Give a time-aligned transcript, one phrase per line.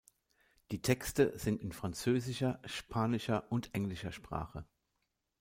[0.71, 4.65] Die Texte sind in französischer, spanischer und englischer Sprache.